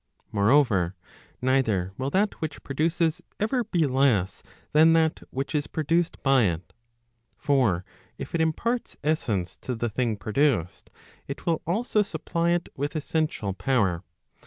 [0.31, 0.95] Moreover,
[1.43, 6.73] neither will that which produces ever be less than that which is produced by it.
[7.37, 7.85] For
[8.17, 10.89] if it imparts essence to the thing produced,
[11.27, 14.03] it will also supply it with essential power.